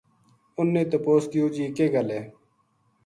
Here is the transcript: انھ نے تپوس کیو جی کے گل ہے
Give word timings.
انھ 0.57 0.71
نے 0.75 0.83
تپوس 0.91 1.23
کیو 1.31 1.45
جی 1.55 1.65
کے 1.77 1.85
گل 1.93 2.07
ہے 2.15 2.21